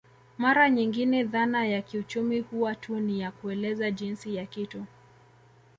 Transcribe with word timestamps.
Mara 0.37 0.69
nyingine 0.69 1.23
dhana 1.23 1.65
ya 1.65 1.81
kiuchumi 1.81 2.39
huwa 2.39 2.75
tu 2.75 2.99
ni 2.99 3.19
ya 3.19 3.31
kueleza 3.31 3.91
jinsi 3.91 4.35
ya 4.35 4.45
kitu 4.45 4.85